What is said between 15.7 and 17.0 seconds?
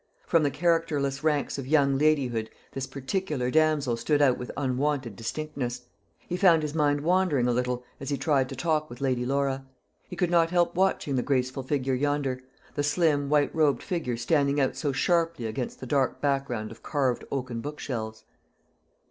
the dark background of